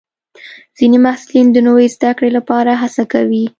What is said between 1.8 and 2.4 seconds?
زده کړې